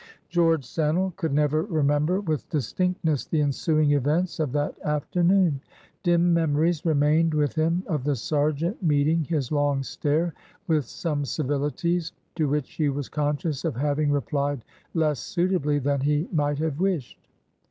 [0.29, 5.61] George Sannel could never remember with distinctness the ensuing events of that afternoon.
[6.01, 10.33] Dim memories remained with him of the sergeant meeting his long stare
[10.67, 16.27] with some civilities, to which he was conscious of having replied less suitably than he
[16.31, 17.19] might have wished.